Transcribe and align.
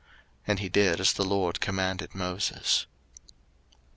And 0.47 0.57
he 0.57 0.67
did 0.67 0.99
as 0.99 1.13
the 1.13 1.23
LORD 1.23 1.59
commanded 1.59 2.15
Moses. 2.15 2.87